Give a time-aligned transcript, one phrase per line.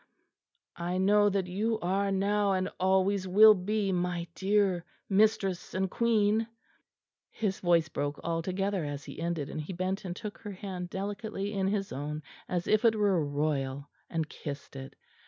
[0.79, 6.47] "I know that you are now and always will be my dear mistress and queen."
[7.29, 11.53] His voice broke altogether as he ended, and he bent and took her hand delicately
[11.53, 14.95] in his own, as if it were royal, and kissed it.